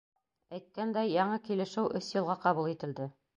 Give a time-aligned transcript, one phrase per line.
[0.57, 3.09] Әйткәндәй, яңы килешеү өс йылға ҡабул ителде.